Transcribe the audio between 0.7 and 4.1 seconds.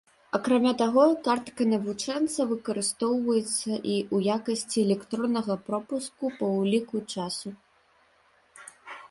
таго, картка навучэнца выкарыстоўваецца і